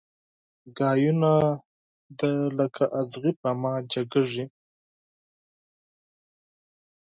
خبري 0.75 1.09
دي 2.17 2.33
لکه 2.57 2.83
اغزي 2.99 3.31
په 3.41 3.49
چا 3.91 4.01
جګېږي 4.11 4.45